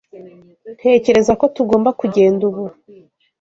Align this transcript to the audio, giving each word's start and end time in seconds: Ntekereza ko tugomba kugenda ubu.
Ntekereza 0.77 1.33
ko 1.39 1.45
tugomba 1.55 1.89
kugenda 1.99 2.41
ubu. 2.49 2.65